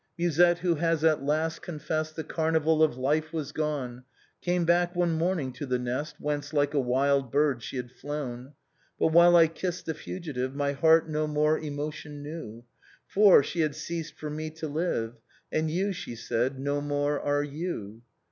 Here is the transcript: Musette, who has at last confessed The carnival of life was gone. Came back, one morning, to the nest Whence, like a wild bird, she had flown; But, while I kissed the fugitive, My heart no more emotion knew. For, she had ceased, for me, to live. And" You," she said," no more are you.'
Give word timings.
Musette, 0.17 0.57
who 0.57 0.73
has 0.77 1.03
at 1.03 1.21
last 1.21 1.61
confessed 1.61 2.15
The 2.15 2.23
carnival 2.23 2.81
of 2.81 2.97
life 2.97 3.31
was 3.31 3.51
gone. 3.51 4.03
Came 4.41 4.65
back, 4.65 4.95
one 4.95 5.11
morning, 5.13 5.53
to 5.53 5.67
the 5.67 5.77
nest 5.77 6.15
Whence, 6.19 6.53
like 6.53 6.73
a 6.73 6.79
wild 6.79 7.31
bird, 7.31 7.61
she 7.61 7.75
had 7.77 7.91
flown; 7.91 8.53
But, 8.97 9.09
while 9.09 9.35
I 9.35 9.45
kissed 9.45 9.85
the 9.85 9.93
fugitive, 9.93 10.55
My 10.55 10.71
heart 10.71 11.07
no 11.07 11.27
more 11.27 11.59
emotion 11.59 12.23
knew. 12.23 12.63
For, 13.05 13.43
she 13.43 13.59
had 13.59 13.75
ceased, 13.75 14.15
for 14.15 14.31
me, 14.31 14.49
to 14.49 14.67
live. 14.67 15.17
And" 15.51 15.69
You," 15.69 15.93
she 15.93 16.15
said," 16.15 16.57
no 16.59 16.81
more 16.81 17.19
are 17.19 17.43
you.' 17.43 18.01